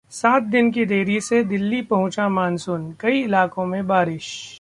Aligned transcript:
सात 0.09 0.43
दिन 0.43 0.71
की 0.71 0.85
देरी 0.85 1.19
से 1.21 1.43
दिल्ली 1.43 1.81
पहुंचा 1.81 2.29
मानसून, 2.29 2.91
कई 2.99 3.21
इलाकों 3.21 3.65
में 3.65 3.87
बारिश 3.87 4.43